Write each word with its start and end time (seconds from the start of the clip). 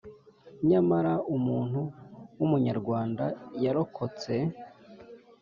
Nyamara 0.69 1.13
umuntu 1.35 1.81
w’Umunyarwanda 2.37 3.25
yarokotse 3.63 4.33